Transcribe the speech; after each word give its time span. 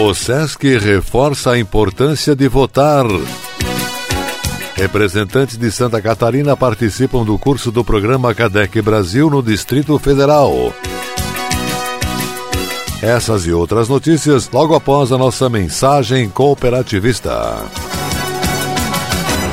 O 0.00 0.14
SESC 0.14 0.78
reforça 0.78 1.50
a 1.50 1.58
importância 1.58 2.36
de 2.36 2.46
votar. 2.46 3.04
Representantes 4.76 5.58
de 5.58 5.72
Santa 5.72 6.00
Catarina 6.00 6.56
participam 6.56 7.24
do 7.24 7.36
curso 7.36 7.72
do 7.72 7.82
programa 7.82 8.32
CADEC 8.32 8.80
Brasil 8.80 9.28
no 9.28 9.42
Distrito 9.42 9.98
Federal. 9.98 10.72
Essas 13.02 13.44
e 13.44 13.52
outras 13.52 13.88
notícias 13.88 14.48
logo 14.52 14.76
após 14.76 15.10
a 15.10 15.18
nossa 15.18 15.48
mensagem 15.48 16.28
cooperativista. 16.28 17.56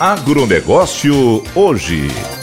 Agronegócio 0.00 1.42
hoje. 1.54 2.33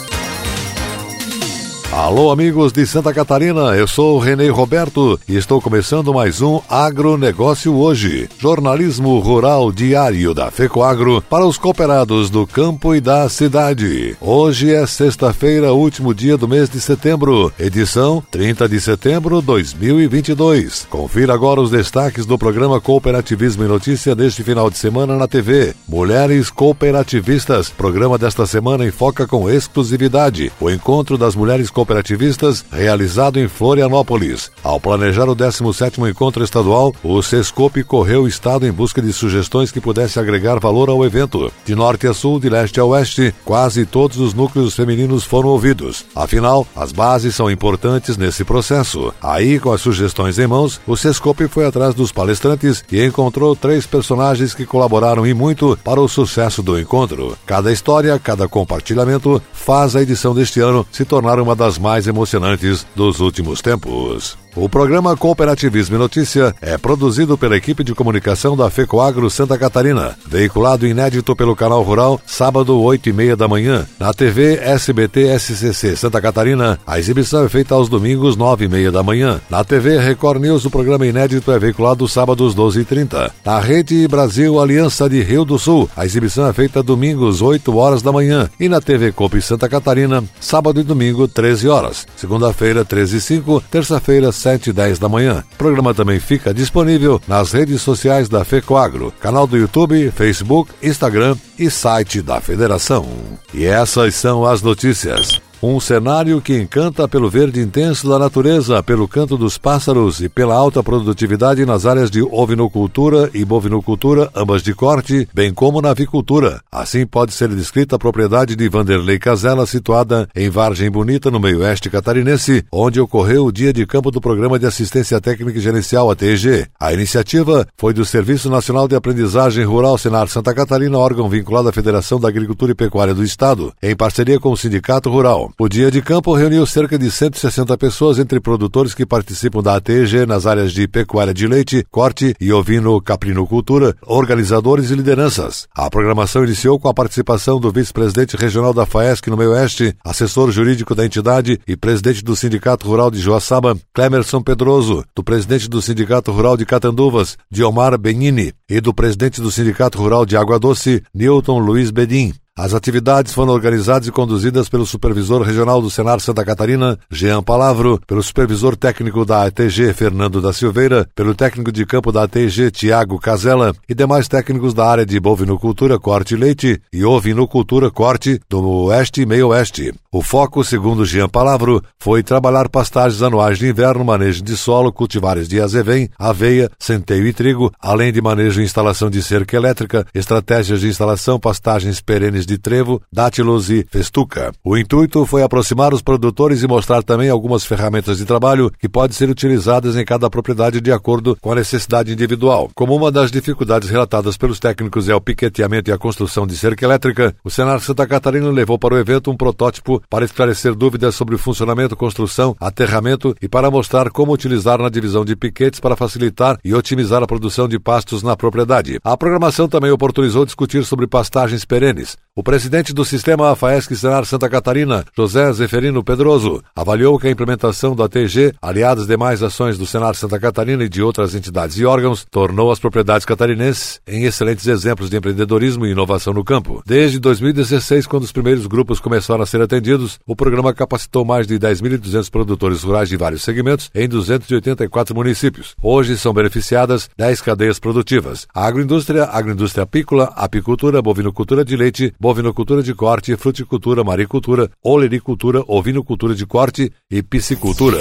Alô, 2.02 2.32
amigos 2.32 2.72
de 2.74 2.84
Santa 2.84 3.14
Catarina, 3.14 3.78
eu 3.78 3.88
sou 3.88 4.16
o 4.16 4.20
Renê 4.20 4.50
Roberto 4.50 5.20
e 5.30 5.36
estou 5.36 5.62
começando 5.62 6.12
mais 6.12 6.42
um 6.42 6.60
Agronegócio 6.68 7.76
Hoje, 7.76 8.28
jornalismo 8.40 9.20
rural 9.20 9.72
diário 9.72 10.34
da 10.34 10.50
FECOAGRO 10.50 11.22
para 11.22 11.46
os 11.46 11.60
cooperados 11.60 12.32
do 12.32 12.48
campo 12.48 12.96
e 12.96 13.00
da 13.00 13.30
cidade. 13.30 14.18
Hoje 14.20 14.74
é 14.74 14.84
sexta-feira, 14.88 15.74
último 15.74 16.12
dia 16.12 16.36
do 16.36 16.48
mês 16.48 16.72
de 16.72 16.82
setembro, 16.82 17.54
edição 17.60 18.24
30 18.32 18.68
de 18.68 18.82
setembro 18.82 19.40
de 19.40 19.46
2022. 19.46 20.88
Confira 20.90 21.36
agora 21.36 21.62
os 21.62 21.70
destaques 21.70 22.26
do 22.26 22.36
programa 22.36 22.82
Cooperativismo 22.82 23.64
e 23.64 23.68
Notícia 23.68 24.16
deste 24.16 24.44
final 24.44 24.72
de 24.72 24.78
semana 24.80 25.16
na 25.16 25.28
TV. 25.28 25.76
Mulheres 25.88 26.50
Cooperativistas, 26.50 27.70
programa 27.70 28.18
desta 28.18 28.48
semana 28.48 28.88
enfoca 28.88 29.28
com 29.28 29.48
exclusividade 29.48 30.52
o 30.60 30.68
encontro 30.68 31.16
das 31.16 31.36
mulheres 31.36 31.70
cooperativistas 31.70 31.91
cooperativistas 31.92 32.64
realizado 32.72 33.38
em 33.38 33.48
Florianópolis. 33.48 34.50
Ao 34.64 34.80
planejar 34.80 35.28
o 35.28 35.36
17º 35.36 36.10
encontro 36.10 36.44
estadual, 36.44 36.94
o 37.04 37.22
Sescope 37.22 37.84
correu 37.84 38.24
o 38.24 38.28
estado 38.28 38.66
em 38.66 38.72
busca 38.72 39.02
de 39.02 39.12
sugestões 39.12 39.72
que 39.72 39.82
pudessem 39.82 40.22
agregar 40.22 40.60
valor 40.60 40.90
ao 40.90 41.06
evento. 41.06 41.52
De 41.66 41.76
norte 41.76 42.08
a 42.08 42.14
sul, 42.14 42.40
de 42.40 42.50
leste 42.50 42.80
a 42.80 42.86
oeste, 42.86 43.34
quase 43.44 43.86
todos 43.86 44.18
os 44.18 44.34
núcleos 44.34 44.76
femininos 44.76 45.26
foram 45.26 45.50
ouvidos. 45.50 46.06
Afinal, 46.16 46.66
as 46.76 46.92
bases 46.92 47.36
são 47.36 47.52
importantes 47.52 48.16
nesse 48.16 48.46
processo. 48.46 49.14
Aí, 49.22 49.60
com 49.60 49.72
as 49.74 49.82
sugestões 49.82 50.40
em 50.40 50.48
mãos, 50.48 50.80
o 50.88 50.96
Sescope 50.96 51.48
foi 51.48 51.66
atrás 51.66 51.94
dos 51.94 52.12
palestrantes 52.12 52.84
e 52.92 53.04
encontrou 53.04 53.56
três 53.56 53.86
personagens 53.86 54.54
que 54.54 54.66
colaboraram 54.66 55.28
e 55.28 55.34
muito 55.34 55.78
para 55.84 56.00
o 56.00 56.08
sucesso 56.08 56.64
do 56.64 56.80
encontro. 56.80 57.38
Cada 57.46 57.72
história, 57.72 58.18
cada 58.18 58.48
compartilhamento 58.48 59.42
faz 59.52 59.96
a 59.96 60.02
edição 60.02 60.34
deste 60.34 60.60
ano 60.60 60.86
se 60.92 61.04
tornar 61.04 61.40
uma 61.40 61.56
das 61.56 61.71
mais 61.78 62.08
emocionantes 62.08 62.86
dos 62.96 63.20
últimos 63.20 63.62
tempos. 63.62 64.41
O 64.54 64.68
programa 64.68 65.16
Cooperativismo 65.16 65.96
e 65.96 66.00
Notícia 66.00 66.54
é 66.62 66.78
produzido 66.78 67.38
pela 67.38 67.56
equipe 67.56 67.86
de 67.86 67.96
comunicação 67.96 68.58
da 68.58 68.70
FECOAGRO 68.70 69.30
Santa 69.30 69.58
Catarina, 69.58 70.18
veiculado 70.28 70.86
inédito 70.86 71.34
pelo 71.38 71.56
Canal 71.56 71.82
Rural, 71.84 72.20
sábado, 72.26 72.78
8 72.78 73.08
e 73.08 73.14
meia 73.14 73.36
da 73.38 73.48
manhã. 73.48 73.88
Na 73.98 74.14
TV 74.14 74.60
SBT 74.62 75.40
SCC 75.40 75.96
Santa 75.96 76.20
Catarina, 76.20 76.78
a 76.86 77.00
exibição 77.00 77.46
é 77.46 77.50
feita 77.50 77.76
aos 77.76 77.88
domingos, 77.88 78.36
9 78.36 78.66
e 78.66 78.68
meia 78.68 78.92
da 78.92 79.02
manhã. 79.02 79.40
Na 79.50 79.64
TV 79.64 79.98
Record 79.98 80.42
News, 80.42 80.66
o 80.66 80.70
programa 80.70 81.08
inédito 81.08 81.50
é 81.50 81.58
veiculado 81.58 82.06
sábados, 82.06 82.54
12 82.54 82.82
e 82.82 82.86
30. 82.86 83.32
Na 83.46 83.58
Rede 83.62 84.06
Brasil 84.10 84.60
Aliança 84.60 85.10
de 85.10 85.24
Rio 85.24 85.46
do 85.46 85.58
Sul, 85.58 85.90
a 85.96 86.06
exibição 86.06 86.46
é 86.46 86.52
feita 86.52 86.84
domingos, 86.84 87.42
8 87.42 87.74
horas 87.78 88.02
da 88.02 88.12
manhã. 88.12 88.50
E 88.60 88.68
na 88.68 88.82
TV 88.82 89.14
Copi 89.14 89.42
Santa 89.42 89.70
Catarina, 89.70 90.22
sábado 90.42 90.82
e 90.82 90.84
domingo, 90.84 91.26
13 91.26 91.70
horas. 91.70 92.06
Segunda-feira, 92.18 92.84
13 92.84 93.16
e 93.16 93.22
5. 93.22 93.64
Terça-feira, 93.72 94.30
7 94.42 94.72
e 94.72 94.74
10 94.74 95.00
da 95.00 95.08
manhã. 95.08 95.44
O 95.54 95.56
programa 95.56 95.94
também 95.94 96.20
fica 96.20 96.54
disponível 96.54 97.22
nas 97.28 97.52
redes 97.52 97.82
sociais 97.82 98.28
da 98.28 98.44
FECOAGRO, 98.44 99.14
canal 99.20 99.46
do 99.46 99.58
YouTube, 99.58 100.12
Facebook, 100.12 100.72
Instagram 100.82 101.36
e 101.58 101.70
site 101.70 102.22
da 102.22 102.42
Federação. 102.42 103.08
E 103.54 103.66
essas 103.66 104.16
são 104.16 104.46
as 104.46 104.62
notícias. 104.62 105.40
Um 105.64 105.80
cenário 105.80 106.42
que 106.42 106.60
encanta 106.60 107.08
pelo 107.08 107.30
verde 107.30 107.60
intenso 107.60 108.10
da 108.10 108.18
natureza, 108.18 108.82
pelo 108.82 109.08
canto 109.08 109.38
dos 109.38 109.60
pássaros 109.60 110.20
e 110.20 110.28
pela 110.28 110.56
alta 110.56 110.82
produtividade 110.82 111.64
nas 111.68 111.86
áreas 111.86 112.10
de 112.10 112.24
ovinocultura 112.24 113.30
e 113.32 113.46
bovinocultura, 113.46 114.28
ambas 114.36 114.64
de 114.64 114.74
corte, 114.74 115.30
bem 115.32 115.54
como 115.54 115.80
na 115.80 115.92
avicultura. 115.92 116.62
Assim 116.72 117.06
pode 117.06 117.32
ser 117.32 117.50
descrita 117.50 117.96
a 117.96 118.00
propriedade 118.00 118.56
de 118.56 118.68
Vanderlei 118.68 119.20
Casella, 119.20 119.68
situada 119.68 120.28
em 120.36 120.50
Vargem 120.50 120.90
Bonita, 120.90 121.30
no 121.30 121.40
meio-oeste 121.40 121.92
catarinense, 121.92 122.66
onde 122.72 123.00
ocorreu 123.00 123.46
o 123.46 123.52
dia 123.52 123.72
de 123.72 123.86
campo 123.86 124.10
do 124.10 124.20
Programa 124.20 124.58
de 124.58 124.66
Assistência 124.66 125.22
Técnica 125.22 125.60
e 125.60 125.62
Gerencial, 125.62 126.10
ATG. 126.10 126.70
A 126.80 126.92
iniciativa 126.92 127.68
foi 127.78 127.94
do 127.94 128.04
Serviço 128.04 128.50
Nacional 128.50 128.88
de 128.88 128.96
Aprendizagem 128.96 129.64
Rural 129.64 129.96
Senar 130.00 130.28
Santa 130.28 130.56
Catarina, 130.56 130.98
órgão 130.98 131.30
vinculado 131.30 131.70
à 131.70 131.72
Federação 131.72 132.20
da 132.20 132.30
Agricultura 132.30 132.72
e 132.72 132.76
Pecuária 132.76 133.14
do 133.14 133.24
Estado, 133.24 133.72
em 133.80 133.96
parceria 133.96 134.40
com 134.40 134.52
o 134.52 134.58
Sindicato 134.58 135.08
Rural. 135.08 135.51
O 135.60 135.68
dia 135.68 135.92
de 135.92 136.02
campo 136.02 136.34
reuniu 136.34 136.66
cerca 136.66 136.98
de 136.98 137.10
160 137.10 137.78
pessoas, 137.78 138.20
entre 138.20 138.40
produtores 138.40 138.94
que 138.94 139.06
participam 139.06 139.62
da 139.62 139.76
ATG 139.76 140.26
nas 140.26 140.46
áreas 140.46 140.72
de 140.72 140.88
pecuária 140.88 141.34
de 141.34 141.48
leite, 141.48 141.86
corte 141.92 142.36
e 142.40 142.52
ovino-caprinocultura, 142.52 143.96
organizadores 144.06 144.90
e 144.90 144.96
lideranças. 144.96 145.68
A 145.76 145.90
programação 145.90 146.44
iniciou 146.44 146.80
com 146.80 146.88
a 146.88 146.94
participação 146.94 147.60
do 147.60 147.72
vice-presidente 147.72 148.36
regional 148.36 148.74
da 148.74 148.86
FAESC 148.86 149.28
no 149.30 149.38
meio-oeste, 149.38 149.96
assessor 150.04 150.52
jurídico 150.52 150.96
da 150.96 151.06
entidade 151.06 151.60
e 151.68 151.76
presidente 151.76 152.24
do 152.24 152.36
Sindicato 152.36 152.88
Rural 152.88 153.12
de 153.12 153.20
Joaçaba, 153.20 153.78
Clemerson 153.94 154.42
Pedroso, 154.42 155.04
do 155.16 155.24
presidente 155.24 155.70
do 155.70 155.82
Sindicato 155.82 156.32
Rural 156.32 156.58
de 156.58 156.66
Catanduvas, 156.66 157.38
Diomar 157.50 157.98
Benini, 157.98 158.54
e 158.70 158.80
do 158.80 158.94
presidente 158.94 159.42
do 159.42 159.52
Sindicato 159.52 159.98
Rural 159.98 160.26
de 160.26 160.38
Água 160.38 160.58
Doce, 160.58 161.04
Newton 161.14 161.60
Luiz 161.60 161.92
Bedin. 161.92 162.34
As 162.58 162.74
atividades 162.74 163.34
foram 163.34 163.54
organizadas 163.54 164.10
e 164.10 164.12
conduzidas 164.12 164.68
pelo 164.68 164.86
supervisor 164.86 165.42
regional 165.42 165.82
do 165.82 165.90
Senar 165.90 166.20
Santa 166.20 166.44
Catarina, 166.44 167.00
Jean 167.10 167.42
Palavro, 167.42 167.98
pelo 168.06 168.22
supervisor 168.22 168.76
técnico 168.76 169.24
da 169.24 169.46
ATG, 169.46 169.94
Fernando 169.94 170.42
da 170.42 170.52
Silveira, 170.52 171.08
pelo 171.16 171.34
técnico 171.34 171.72
de 171.72 171.86
campo 171.86 172.12
da 172.12 172.24
ATG, 172.24 172.70
Tiago 172.70 173.18
Casella, 173.20 173.74
e 173.88 173.96
demais 173.96 174.28
técnicos 174.28 174.74
da 174.74 174.86
área 174.86 175.06
de 175.06 175.18
bovinocultura, 175.18 175.98
corte 175.98 176.34
e 176.34 176.38
leite 176.38 176.82
e 176.92 177.06
ovinocultura, 177.06 177.90
corte 177.90 178.38
do 178.50 178.62
Oeste 178.62 179.22
e 179.22 179.26
Meio 179.26 179.48
Oeste. 179.48 179.94
O 180.12 180.22
foco, 180.22 180.62
segundo 180.62 181.06
Jean 181.06 181.30
Palavro, 181.30 181.82
foi 181.98 182.22
trabalhar 182.22 182.68
pastagens 182.68 183.22
anuais 183.22 183.58
de 183.58 183.70
inverno, 183.70 184.04
manejo 184.04 184.44
de 184.44 184.58
solo, 184.58 184.92
cultivares 184.92 185.48
de 185.48 185.62
azevém, 185.62 186.10
aveia, 186.20 186.70
centeio 186.78 187.26
e 187.26 187.32
trigo, 187.32 187.72
além 187.80 188.12
de 188.12 188.22
manejo 188.22 188.60
e 188.60 188.66
instalação 188.66 189.10
de 189.10 189.24
cerca 189.24 189.56
elétrica, 189.56 190.06
estratégias 190.14 190.82
de 190.82 190.90
instalação, 190.90 191.40
pastagens 191.40 192.02
perenes 192.02 192.41
de 192.46 192.58
trevo, 192.58 193.02
dátilos 193.12 193.70
e 193.70 193.86
festuca. 193.90 194.52
O 194.64 194.78
intuito 194.78 195.26
foi 195.26 195.44
aproximar 195.44 195.94
os 195.94 196.02
produtores 196.02 196.64
e 196.64 196.68
mostrar 196.68 197.04
também 197.04 197.30
algumas 197.30 197.66
ferramentas 197.66 198.18
de 198.18 198.26
trabalho 198.26 198.72
que 198.80 198.90
podem 198.90 199.16
ser 199.16 199.30
utilizadas 199.30 199.96
em 199.96 200.06
cada 200.06 200.30
propriedade 200.30 200.82
de 200.82 200.92
acordo 200.92 201.38
com 201.40 201.52
a 201.52 201.56
necessidade 201.56 202.12
individual. 202.12 202.70
Como 202.76 202.96
uma 202.96 203.12
das 203.12 203.32
dificuldades 203.32 203.90
relatadas 203.90 204.38
pelos 204.38 204.60
técnicos 204.60 205.10
é 205.10 205.16
o 205.16 205.22
piqueteamento 205.22 205.90
e 205.90 205.94
a 205.94 205.98
construção 205.98 206.46
de 206.46 206.56
cerca 206.58 206.86
elétrica, 206.86 207.36
o 207.44 207.50
Senar 207.50 207.80
Santa 207.80 208.08
Catarina 208.08 208.50
levou 208.50 208.78
para 208.78 208.96
o 208.96 208.98
evento 208.98 209.32
um 209.32 209.38
protótipo 209.38 210.02
para 210.10 210.26
esclarecer 210.26 210.76
dúvidas 210.76 211.16
sobre 211.16 211.36
o 211.36 211.38
funcionamento, 211.38 211.96
construção, 211.96 212.56
aterramento 212.60 213.36
e 213.42 213.48
para 213.48 213.72
mostrar 213.72 214.10
como 214.10 214.34
utilizar 214.34 214.80
na 214.80 214.90
divisão 214.90 215.24
de 215.26 215.36
piquetes 215.36 215.80
para 215.80 215.96
facilitar 215.96 216.60
e 216.64 216.74
otimizar 216.74 217.24
a 217.24 217.28
produção 217.28 217.68
de 217.68 217.80
pastos 217.80 218.24
na 218.24 218.36
propriedade. 218.36 219.00
A 219.04 219.18
programação 219.18 219.68
também 219.68 219.92
oportunizou 219.92 220.46
discutir 220.46 220.84
sobre 220.86 221.08
pastagens 221.08 221.66
perenes. 221.66 222.18
O 222.34 222.42
presidente 222.42 222.94
do 222.94 223.04
sistema 223.04 223.52
AFAESC 223.52 223.94
Senar 223.94 224.24
Santa 224.24 224.48
Catarina, 224.48 225.04
José 225.18 225.52
Zeferino 225.52 226.02
Pedroso, 226.02 226.64
avaliou 226.74 227.20
que 227.20 227.28
a 227.28 227.30
implementação 227.30 227.94
da 227.94 228.08
TG, 228.08 228.54
aliadas 228.62 229.06
demais 229.06 229.44
ações 229.44 229.78
do 229.78 229.86
Senar 229.86 230.16
Santa 230.16 230.40
Catarina 230.40 230.82
e 230.82 230.88
de 230.88 231.04
outras 231.04 231.36
entidades 231.36 231.78
e 231.78 231.84
órgãos, 231.84 232.26
tornou 232.32 232.72
as 232.72 232.80
propriedades 232.80 233.26
catarinenses 233.26 234.00
em 234.08 234.24
excelentes 234.24 234.66
exemplos 234.66 235.10
de 235.10 235.18
empreendedorismo 235.18 235.86
e 235.86 235.92
inovação 235.92 236.32
no 236.32 236.42
campo. 236.42 236.82
Desde 236.86 237.20
2016, 237.20 238.08
quando 238.08 238.24
os 238.24 238.32
primeiros 238.32 238.66
grupos 238.66 239.02
começaram 239.02 239.44
a 239.44 239.46
ser 239.46 239.62
atendidos, 239.62 240.18
o 240.26 240.34
programa 240.34 240.74
capacitou 240.74 241.26
mais 241.26 241.46
de 241.46 241.60
10.200 241.60 242.32
produtores 242.32 242.82
rurais 242.82 243.10
de 243.10 243.18
vários 243.18 243.44
segmentos 243.44 243.92
em 243.94 244.08
284 244.08 245.14
municípios. 245.14 245.76
Hoje 245.84 246.18
são 246.18 246.34
beneficiadas 246.34 247.10
10 247.18 247.42
cadeias 247.42 247.78
produtivas: 247.78 248.48
a 248.56 248.66
agroindústria, 248.66 249.26
agroindústria 249.26 249.84
apícola, 249.84 250.32
apicultura, 250.34 251.02
bovinocultura 251.02 251.66
de 251.66 251.76
leite, 251.76 252.14
bovinocultura 252.22 252.84
de 252.84 252.94
corte, 252.94 253.36
fruticultura, 253.36 254.04
maricultura, 254.04 254.70
olericultura, 254.84 255.64
ovinocultura 255.68 256.36
de 256.36 256.46
corte 256.46 256.92
e 257.10 257.24
piscicultura. 257.24 257.98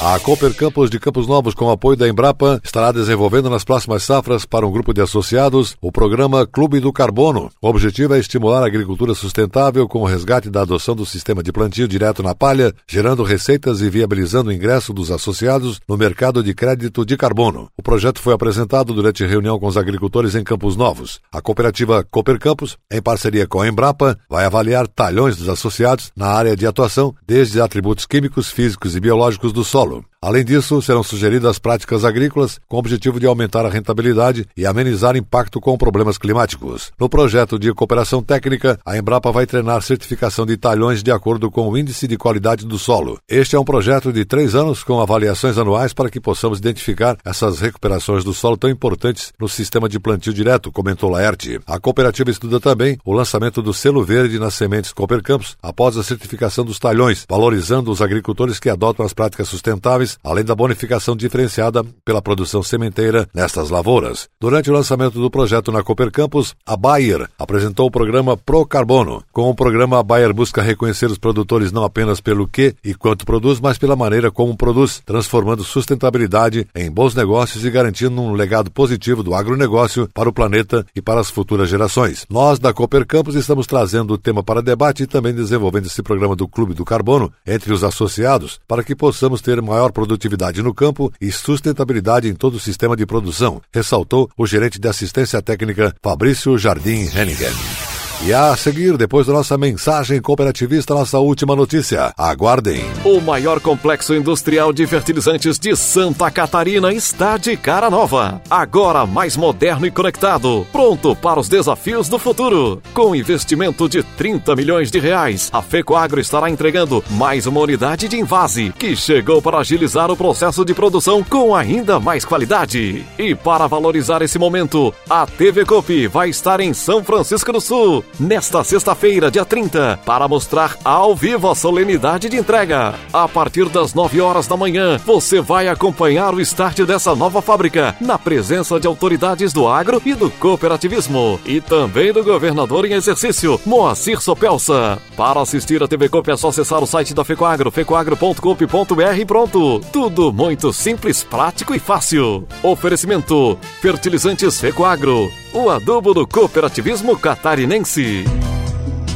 A 0.00 0.18
Cooper 0.18 0.52
Campos 0.54 0.90
de 0.90 0.98
Campos 0.98 1.26
Novos, 1.26 1.54
com 1.54 1.70
apoio 1.70 1.96
da 1.96 2.06
Embrapa, 2.06 2.60
estará 2.62 2.92
desenvolvendo 2.92 3.48
nas 3.48 3.64
próximas 3.64 4.02
safras 4.02 4.44
para 4.44 4.66
um 4.66 4.70
grupo 4.70 4.92
de 4.92 5.00
associados 5.00 5.76
o 5.80 5.90
programa 5.90 6.46
Clube 6.46 6.78
do 6.78 6.92
Carbono. 6.92 7.50
O 7.62 7.68
objetivo 7.68 8.14
é 8.14 8.18
estimular 8.18 8.62
a 8.62 8.66
agricultura 8.66 9.14
sustentável 9.14 9.88
com 9.88 10.00
o 10.00 10.04
resgate 10.04 10.50
da 10.50 10.62
adoção 10.62 10.94
do 10.94 11.06
sistema 11.06 11.42
de 11.42 11.52
plantio 11.52 11.88
direto 11.88 12.22
na 12.22 12.34
palha, 12.34 12.74
gerando 12.86 13.22
receitas 13.22 13.80
e 13.80 13.88
viabilizando 13.88 14.50
o 14.50 14.52
ingresso 14.52 14.92
dos 14.92 15.10
associados 15.10 15.80
no 15.88 15.96
mercado 15.96 16.42
de 16.42 16.52
crédito 16.52 17.06
de 17.06 17.16
carbono. 17.16 17.70
O 17.76 17.82
projeto 17.82 18.20
foi 18.20 18.34
apresentado 18.34 18.92
durante 18.92 19.24
reunião 19.24 19.58
com 19.58 19.68
os 19.68 19.76
agricultores 19.76 20.34
em 20.34 20.44
Campos 20.44 20.76
Novos. 20.76 21.20
A 21.32 21.40
cooperativa 21.40 22.04
Cooper 22.10 22.38
Campos, 22.38 22.76
em 22.90 23.00
parceria 23.00 23.46
com 23.46 23.60
a 23.60 23.68
Embrapa, 23.68 24.18
vai 24.28 24.44
avaliar 24.44 24.86
talhões 24.86 25.36
dos 25.36 25.48
associados 25.48 26.10
na 26.14 26.26
área 26.26 26.54
de 26.54 26.66
atuação, 26.66 27.14
desde 27.26 27.60
atributos 27.60 28.04
químicos, 28.04 28.50
físicos 28.50 28.94
e 28.94 29.00
biológicos 29.00 29.52
do 29.52 29.64
solo 29.64 29.93
Além 30.24 30.42
disso, 30.42 30.80
serão 30.80 31.02
sugeridas 31.02 31.58
práticas 31.58 32.02
agrícolas 32.02 32.58
com 32.66 32.76
o 32.76 32.78
objetivo 32.78 33.20
de 33.20 33.26
aumentar 33.26 33.66
a 33.66 33.68
rentabilidade 33.68 34.46
e 34.56 34.64
amenizar 34.64 35.18
impacto 35.18 35.60
com 35.60 35.76
problemas 35.76 36.16
climáticos. 36.16 36.90
No 36.98 37.10
projeto 37.10 37.58
de 37.58 37.74
cooperação 37.74 38.22
técnica, 38.22 38.80
a 38.86 38.96
Embrapa 38.96 39.30
vai 39.30 39.44
treinar 39.44 39.82
certificação 39.82 40.46
de 40.46 40.56
talhões 40.56 41.02
de 41.02 41.10
acordo 41.12 41.50
com 41.50 41.68
o 41.68 41.76
índice 41.76 42.08
de 42.08 42.16
qualidade 42.16 42.64
do 42.64 42.78
solo. 42.78 43.18
Este 43.28 43.54
é 43.54 43.60
um 43.60 43.66
projeto 43.66 44.10
de 44.10 44.24
três 44.24 44.54
anos 44.54 44.82
com 44.82 44.98
avaliações 44.98 45.58
anuais 45.58 45.92
para 45.92 46.08
que 46.08 46.18
possamos 46.18 46.58
identificar 46.58 47.18
essas 47.22 47.60
recuperações 47.60 48.24
do 48.24 48.32
solo 48.32 48.56
tão 48.56 48.70
importantes 48.70 49.30
no 49.38 49.46
sistema 49.46 49.90
de 49.90 50.00
plantio 50.00 50.32
direto, 50.32 50.72
comentou 50.72 51.10
Laerte. 51.10 51.60
A 51.66 51.78
cooperativa 51.78 52.30
estuda 52.30 52.58
também 52.58 52.96
o 53.04 53.12
lançamento 53.12 53.60
do 53.60 53.74
selo 53.74 54.02
verde 54.02 54.38
nas 54.38 54.54
sementes 54.54 54.90
Cooper 54.90 55.22
Campos 55.22 55.54
após 55.62 55.98
a 55.98 56.02
certificação 56.02 56.64
dos 56.64 56.78
talhões, 56.78 57.26
valorizando 57.28 57.90
os 57.90 58.00
agricultores 58.00 58.58
que 58.58 58.70
adotam 58.70 59.04
as 59.04 59.12
práticas 59.12 59.50
sustentáveis 59.50 59.73
além 60.22 60.44
da 60.44 60.54
bonificação 60.54 61.16
diferenciada 61.16 61.84
pela 62.04 62.22
produção 62.22 62.62
sementeira 62.62 63.28
nestas 63.34 63.70
lavouras. 63.70 64.28
Durante 64.40 64.70
o 64.70 64.72
lançamento 64.72 65.20
do 65.20 65.30
projeto 65.30 65.72
na 65.72 65.82
Cooper 65.82 66.10
Campus, 66.10 66.54
a 66.66 66.76
Bayer 66.76 67.28
apresentou 67.38 67.86
o 67.86 67.90
programa 67.90 68.36
Pro 68.36 68.66
Carbono. 68.66 69.22
Com 69.32 69.50
o 69.50 69.54
programa, 69.54 69.98
a 69.98 70.02
Bayer 70.02 70.32
busca 70.32 70.62
reconhecer 70.62 71.06
os 71.06 71.18
produtores 71.18 71.72
não 71.72 71.84
apenas 71.84 72.20
pelo 72.20 72.46
que 72.46 72.74
e 72.84 72.94
quanto 72.94 73.26
produz, 73.26 73.60
mas 73.60 73.78
pela 73.78 73.96
maneira 73.96 74.30
como 74.30 74.56
produz, 74.56 75.02
transformando 75.04 75.64
sustentabilidade 75.64 76.66
em 76.74 76.90
bons 76.90 77.14
negócios 77.14 77.64
e 77.64 77.70
garantindo 77.70 78.20
um 78.20 78.32
legado 78.32 78.70
positivo 78.70 79.22
do 79.22 79.34
agronegócio 79.34 80.08
para 80.12 80.28
o 80.28 80.32
planeta 80.32 80.84
e 80.94 81.00
para 81.00 81.20
as 81.20 81.30
futuras 81.30 81.68
gerações. 81.68 82.26
Nós, 82.28 82.58
da 82.58 82.72
Cooper 82.72 83.06
Campus, 83.06 83.34
estamos 83.34 83.66
trazendo 83.66 84.14
o 84.14 84.18
tema 84.18 84.42
para 84.42 84.62
debate 84.62 85.02
e 85.02 85.06
também 85.06 85.34
desenvolvendo 85.34 85.86
esse 85.86 86.02
programa 86.02 86.36
do 86.36 86.48
Clube 86.48 86.74
do 86.74 86.84
Carbono 86.84 87.32
entre 87.46 87.72
os 87.72 87.84
associados 87.84 88.60
para 88.66 88.82
que 88.82 88.94
possamos 88.94 89.40
ter 89.40 89.60
maior 89.64 89.90
produtividade 89.92 90.62
no 90.62 90.74
campo 90.74 91.12
e 91.20 91.32
sustentabilidade 91.32 92.28
em 92.28 92.34
todo 92.34 92.54
o 92.54 92.60
sistema 92.60 92.96
de 92.96 93.06
produção, 93.06 93.60
ressaltou 93.72 94.30
o 94.36 94.46
gerente 94.46 94.78
de 94.78 94.88
assistência 94.88 95.42
técnica 95.42 95.94
Fabrício 96.02 96.56
Jardim 96.56 97.08
Henningen. 97.14 97.83
E 98.26 98.32
a 98.32 98.56
seguir, 98.56 98.96
depois 98.96 99.26
da 99.26 99.34
nossa 99.34 99.58
mensagem 99.58 100.18
cooperativista, 100.18 100.94
nossa 100.94 101.18
última 101.18 101.54
notícia. 101.54 102.10
Aguardem. 102.16 102.82
O 103.04 103.20
maior 103.20 103.60
complexo 103.60 104.14
industrial 104.14 104.72
de 104.72 104.86
fertilizantes 104.86 105.58
de 105.58 105.76
Santa 105.76 106.30
Catarina 106.30 106.90
está 106.90 107.36
de 107.36 107.54
cara 107.54 107.90
nova. 107.90 108.40
Agora 108.48 109.04
mais 109.04 109.36
moderno 109.36 109.84
e 109.84 109.90
conectado. 109.90 110.66
Pronto 110.72 111.14
para 111.14 111.38
os 111.38 111.50
desafios 111.50 112.08
do 112.08 112.18
futuro. 112.18 112.80
Com 112.94 113.14
investimento 113.14 113.90
de 113.90 114.02
30 114.02 114.56
milhões 114.56 114.90
de 114.90 114.98
reais, 114.98 115.50
a 115.52 115.60
FECOAGRO 115.60 116.18
estará 116.18 116.48
entregando 116.48 117.04
mais 117.10 117.44
uma 117.46 117.60
unidade 117.60 118.08
de 118.08 118.18
invase 118.18 118.72
que 118.78 118.96
chegou 118.96 119.42
para 119.42 119.58
agilizar 119.58 120.10
o 120.10 120.16
processo 120.16 120.64
de 120.64 120.72
produção 120.72 121.22
com 121.22 121.54
ainda 121.54 122.00
mais 122.00 122.24
qualidade. 122.24 123.04
E 123.18 123.34
para 123.34 123.66
valorizar 123.66 124.22
esse 124.22 124.38
momento, 124.38 124.94
a 125.10 125.26
TV 125.26 125.66
Copi 125.66 126.06
vai 126.06 126.30
estar 126.30 126.58
em 126.60 126.72
São 126.72 127.04
Francisco 127.04 127.52
do 127.52 127.60
Sul 127.60 128.02
nesta 128.18 128.62
sexta-feira, 128.64 129.30
dia 129.30 129.44
30, 129.44 130.00
para 130.04 130.28
mostrar 130.28 130.76
ao 130.84 131.14
vivo 131.14 131.50
a 131.50 131.54
solenidade 131.54 132.28
de 132.28 132.36
entrega. 132.36 132.94
A 133.12 133.28
partir 133.28 133.68
das 133.68 133.94
9 133.94 134.20
horas 134.20 134.46
da 134.46 134.56
manhã, 134.56 134.98
você 135.04 135.40
vai 135.40 135.68
acompanhar 135.68 136.34
o 136.34 136.40
start 136.40 136.80
dessa 136.80 137.14
nova 137.14 137.42
fábrica, 137.42 137.94
na 138.00 138.18
presença 138.18 138.78
de 138.78 138.86
autoridades 138.86 139.52
do 139.52 139.66
agro 139.68 140.00
e 140.04 140.14
do 140.14 140.30
cooperativismo, 140.30 141.40
e 141.44 141.60
também 141.60 142.12
do 142.12 142.24
governador 142.24 142.84
em 142.84 142.92
exercício, 142.92 143.60
Moacir 143.64 144.20
Sopelsa. 144.20 144.98
Para 145.16 145.40
assistir 145.40 145.82
a 145.82 145.88
TV 145.88 146.08
Coop 146.08 146.30
é 146.30 146.36
só 146.36 146.48
acessar 146.48 146.82
o 146.82 146.86
site 146.86 147.14
da 147.14 147.24
Fecoagro, 147.24 147.70
fecoagro.coop.br 147.70 149.26
pronto. 149.26 149.80
Tudo 149.92 150.32
muito 150.32 150.72
simples, 150.72 151.22
prático 151.22 151.74
e 151.74 151.78
fácil. 151.78 152.46
Oferecimento: 152.62 153.58
Fertilizantes 153.80 154.60
Fecoagro 154.60 155.30
o 155.54 155.70
adubo 155.70 156.12
do 156.12 156.26
cooperativismo 156.26 157.16
catarinense. 157.16 158.24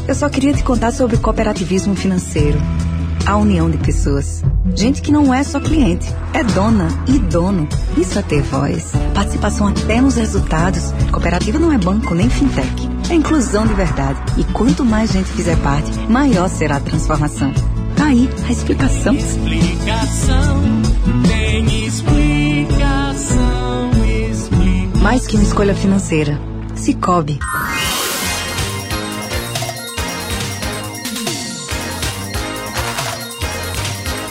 Eu 0.07 0.15
só 0.15 0.29
queria 0.29 0.55
te 0.55 0.63
contar 0.63 0.93
sobre 0.93 1.17
o 1.17 1.21
cooperativismo 1.21 1.97
financeiro. 1.97 2.59
A 3.27 3.37
união 3.37 3.69
de 3.69 3.77
pessoas. 3.77 4.43
Gente 4.75 5.03
que 5.03 5.11
não 5.11 5.35
é 5.35 5.43
só 5.43 5.59
cliente, 5.61 6.07
é 6.33 6.45
dona 6.45 6.89
e 7.09 7.19
dono. 7.19 7.69
Isso 7.97 8.19
é 8.19 8.23
ter 8.23 8.41
voz. 8.43 8.93
Participação 9.13 9.67
até 9.67 10.01
nos 10.01 10.15
resultados. 10.15 10.93
Cooperativa 11.11 11.59
não 11.59 11.73
é 11.73 11.77
banco 11.77 12.15
nem 12.15 12.31
fintech. 12.31 12.89
É 13.11 13.15
inclusão 13.15 13.67
de 13.67 13.75
verdade. 13.75 14.19
E 14.39 14.45
quanto 14.45 14.85
mais 14.85 15.11
gente 15.11 15.29
fizer 15.31 15.57
parte, 15.57 15.91
maior 16.09 16.49
será 16.49 16.77
a 16.77 16.81
transformação. 16.81 17.53
Tá 17.97 18.07
aí 18.07 18.31
a 18.47 18.53
explicação. 18.53 19.13
Explicação, 19.13 20.63
Mais 25.03 25.27
que 25.27 25.37
uma 25.37 25.45
escolha 25.45 25.75
financeira. 25.75 26.39
Cicobi. 26.75 27.39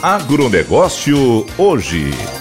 Agronegócio 0.02 1.46
hoje. 1.56 2.37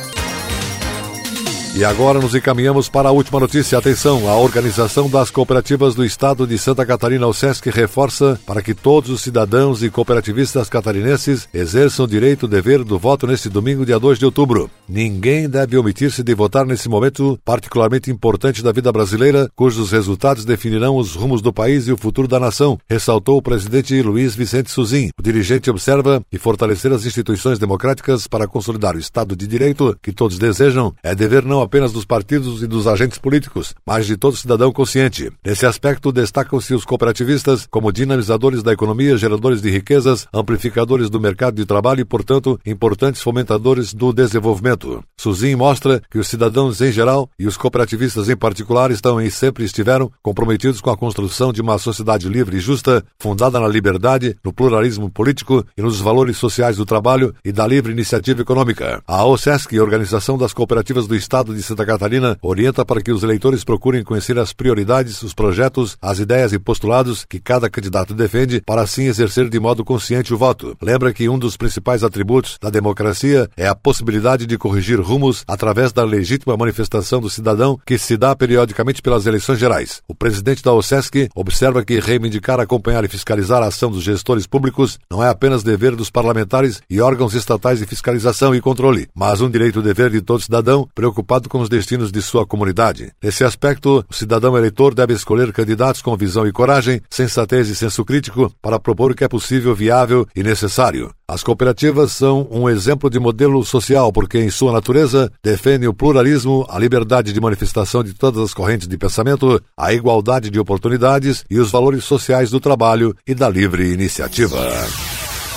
E 1.77 1.85
agora 1.85 2.19
nos 2.19 2.33
encaminhamos 2.33 2.89
para 2.89 3.09
a 3.09 3.11
última 3.11 3.39
notícia. 3.39 3.77
Atenção, 3.77 4.27
a 4.27 4.35
Organização 4.35 5.07
das 5.07 5.29
Cooperativas 5.29 5.93
do 5.93 6.03
Estado 6.03 6.47
de 6.47 6.57
Santa 6.57 6.83
Catarina, 6.83 7.27
o 7.27 7.33
SESC, 7.35 7.69
reforça 7.69 8.39
para 8.47 8.63
que 8.63 8.73
todos 8.73 9.11
os 9.11 9.21
cidadãos 9.21 9.83
e 9.83 9.89
cooperativistas 9.91 10.69
catarinenses 10.69 11.47
exerçam 11.53 12.05
o 12.05 12.07
direito 12.07 12.47
e 12.47 12.49
dever 12.49 12.83
do 12.83 12.97
voto 12.97 13.27
neste 13.27 13.47
domingo, 13.47 13.85
dia 13.85 13.99
2 13.99 14.17
de 14.17 14.25
outubro. 14.25 14.71
Ninguém 14.89 15.47
deve 15.47 15.77
omitir-se 15.77 16.23
de 16.23 16.33
votar 16.33 16.65
nesse 16.65 16.89
momento 16.89 17.39
particularmente 17.45 18.09
importante 18.09 18.63
da 18.63 18.71
vida 18.71 18.91
brasileira, 18.91 19.47
cujos 19.55 19.91
resultados 19.91 20.45
definirão 20.45 20.97
os 20.97 21.13
rumos 21.13 21.43
do 21.43 21.53
país 21.53 21.87
e 21.87 21.91
o 21.91 21.97
futuro 21.97 22.27
da 22.27 22.39
nação, 22.39 22.79
ressaltou 22.89 23.37
o 23.37 23.41
presidente 23.41 24.01
Luiz 24.01 24.33
Vicente 24.33 24.71
Suzin. 24.71 25.11
O 25.15 25.21
dirigente 25.21 25.69
observa 25.69 26.23
que 26.31 26.39
fortalecer 26.39 26.91
as 26.91 27.05
instituições 27.05 27.59
democráticas 27.59 28.25
para 28.25 28.47
consolidar 28.47 28.95
o 28.95 28.99
Estado 28.99 29.35
de 29.35 29.45
Direito 29.45 29.95
que 30.01 30.11
todos 30.11 30.39
desejam 30.39 30.91
é 31.03 31.13
dever 31.13 31.45
não 31.45 31.66
apenas 31.67 31.91
dos 31.91 32.05
partidos 32.05 32.63
e 32.63 32.67
dos 32.67 32.87
agentes 32.87 33.19
políticos, 33.19 33.75
mas 33.85 34.07
de 34.07 34.17
todo 34.17 34.35
cidadão 34.35 34.71
consciente. 34.71 35.31
Nesse 35.45 35.65
aspecto, 35.65 36.11
destacam-se 36.11 36.73
os 36.73 36.85
cooperativistas 36.85 37.67
como 37.69 37.91
dinamizadores 37.91 38.63
da 38.63 38.73
economia, 38.73 39.17
geradores 39.17 39.61
de 39.61 39.69
riquezas, 39.69 40.27
amplificadores 40.33 41.09
do 41.09 41.19
mercado 41.19 41.55
de 41.55 41.65
trabalho 41.65 42.01
e, 42.01 42.05
portanto, 42.05 42.59
importantes 42.65 43.21
fomentadores 43.21 43.93
do 43.93 44.13
desenvolvimento. 44.13 45.03
Suzin 45.17 45.55
mostra 45.55 46.01
que 46.09 46.17
os 46.17 46.27
cidadãos 46.27 46.81
em 46.81 46.91
geral 46.91 47.29
e 47.37 47.45
os 47.45 47.57
cooperativistas 47.57 48.29
em 48.29 48.35
particular 48.35 48.89
estão 48.89 49.21
e 49.21 49.29
sempre 49.29 49.65
estiveram 49.65 50.11
comprometidos 50.23 50.81
com 50.81 50.89
a 50.89 50.97
construção 50.97 51.51
de 51.51 51.61
uma 51.61 51.77
sociedade 51.77 52.29
livre 52.29 52.57
e 52.57 52.59
justa, 52.59 53.03
fundada 53.19 53.59
na 53.59 53.67
liberdade, 53.67 54.37
no 54.43 54.53
pluralismo 54.53 55.09
político 55.09 55.65
e 55.77 55.81
nos 55.81 55.99
valores 55.99 56.37
sociais 56.37 56.77
do 56.77 56.85
trabalho 56.85 57.35
e 57.43 57.51
da 57.51 57.67
livre 57.67 57.91
iniciativa 57.91 58.41
econômica. 58.41 59.01
A 59.05 59.25
OSESC, 59.25 59.79
Organização 59.79 60.37
das 60.37 60.53
Cooperativas 60.53 61.07
do 61.07 61.15
Estado 61.15 61.53
de 61.57 61.63
Santa 61.63 61.85
Catarina 61.85 62.37
orienta 62.41 62.85
para 62.85 63.01
que 63.01 63.11
os 63.11 63.23
eleitores 63.23 63.63
procurem 63.63 64.03
conhecer 64.03 64.37
as 64.39 64.53
prioridades, 64.53 65.21
os 65.23 65.33
projetos, 65.33 65.97
as 66.01 66.19
ideias 66.19 66.53
e 66.53 66.59
postulados 66.59 67.25
que 67.25 67.39
cada 67.39 67.69
candidato 67.69 68.13
defende 68.13 68.61
para 68.61 68.81
assim 68.81 69.05
exercer 69.05 69.49
de 69.49 69.59
modo 69.59 69.83
consciente 69.83 70.33
o 70.33 70.37
voto. 70.37 70.77
Lembra 70.81 71.11
que 71.11 71.27
um 71.27 71.37
dos 71.37 71.57
principais 71.57 72.03
atributos 72.03 72.57
da 72.61 72.69
democracia 72.69 73.49
é 73.57 73.67
a 73.67 73.75
possibilidade 73.75 74.45
de 74.45 74.57
corrigir 74.57 75.01
rumos 75.01 75.43
através 75.47 75.91
da 75.91 76.03
legítima 76.03 76.55
manifestação 76.55 77.19
do 77.19 77.29
cidadão 77.29 77.79
que 77.85 77.97
se 77.97 78.15
dá 78.15 78.35
periodicamente 78.35 79.01
pelas 79.01 79.25
eleições 79.25 79.59
gerais. 79.59 80.01
O 80.07 80.15
presidente 80.15 80.63
da 80.63 80.73
OSESC 80.73 81.29
observa 81.35 81.83
que 81.83 81.99
reivindicar, 81.99 82.59
acompanhar 82.59 83.03
e 83.03 83.07
fiscalizar 83.09 83.63
a 83.63 83.67
ação 83.67 83.89
dos 83.89 84.03
gestores 84.03 84.45
públicos 84.45 84.99
não 85.09 85.23
é 85.23 85.29
apenas 85.29 85.63
dever 85.63 85.95
dos 85.95 86.09
parlamentares 86.09 86.81
e 86.89 87.01
órgãos 87.01 87.33
estatais 87.33 87.79
de 87.79 87.85
fiscalização 87.85 88.53
e 88.53 88.61
controle, 88.61 89.07
mas 89.15 89.41
um 89.41 89.49
direito 89.49 89.81
dever 89.81 90.11
de 90.11 90.21
todo 90.21 90.43
cidadão 90.43 90.87
preocupado 90.93 91.46
com 91.47 91.59
os 91.59 91.69
destinos 91.69 92.11
de 92.11 92.21
sua 92.21 92.45
comunidade. 92.45 93.11
Nesse 93.21 93.43
aspecto, 93.43 94.05
o 94.09 94.13
cidadão 94.13 94.57
eleitor 94.57 94.93
deve 94.93 95.13
escolher 95.13 95.51
candidatos 95.51 96.01
com 96.01 96.15
visão 96.15 96.47
e 96.47 96.51
coragem, 96.51 97.01
sensatez 97.09 97.69
e 97.69 97.75
senso 97.75 98.03
crítico 98.03 98.51
para 98.61 98.79
propor 98.79 99.11
o 99.11 99.15
que 99.15 99.23
é 99.23 99.27
possível, 99.27 99.75
viável 99.75 100.27
e 100.35 100.43
necessário. 100.43 101.11
As 101.27 101.43
cooperativas 101.43 102.13
são 102.13 102.47
um 102.49 102.69
exemplo 102.69 103.09
de 103.09 103.19
modelo 103.19 103.63
social 103.65 104.13
porque, 104.13 104.39
em 104.39 104.49
sua 104.49 104.71
natureza, 104.71 105.29
defendem 105.43 105.89
o 105.89 105.93
pluralismo, 105.93 106.65
a 106.69 106.79
liberdade 106.79 107.33
de 107.33 107.41
manifestação 107.41 108.03
de 108.03 108.13
todas 108.13 108.41
as 108.41 108.53
correntes 108.53 108.87
de 108.87 108.97
pensamento, 108.97 109.61
a 109.75 109.93
igualdade 109.93 110.49
de 110.49 110.59
oportunidades 110.59 111.43
e 111.49 111.59
os 111.59 111.69
valores 111.69 112.05
sociais 112.05 112.49
do 112.49 112.59
trabalho 112.59 113.15
e 113.27 113.35
da 113.35 113.49
livre 113.49 113.91
iniciativa. 113.91 114.57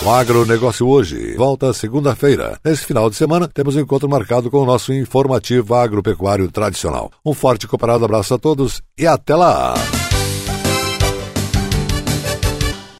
O 0.02 0.08
agronegócio 0.08 0.88
hoje 0.88 1.34
volta 1.36 1.74
segunda-feira. 1.74 2.58
Nesse 2.64 2.86
final 2.86 3.10
de 3.10 3.16
semana, 3.16 3.46
temos 3.46 3.76
um 3.76 3.80
encontro 3.80 4.08
marcado 4.08 4.50
com 4.50 4.58
o 4.58 4.64
nosso 4.64 4.94
informativo 4.94 5.74
agropecuário 5.74 6.50
tradicional. 6.50 7.10
Um 7.24 7.34
forte 7.34 7.64
e 7.64 7.68
comparado 7.68 8.06
abraço 8.06 8.32
a 8.32 8.38
todos 8.38 8.80
e 8.96 9.06
até 9.06 9.36
lá! 9.36 9.74